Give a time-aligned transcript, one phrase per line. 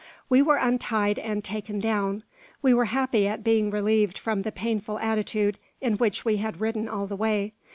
[0.29, 2.23] We were untied and taken down.
[2.63, 6.89] We were happy at being relieved from the painful attitude in which we had ridden
[6.89, 7.53] all the way.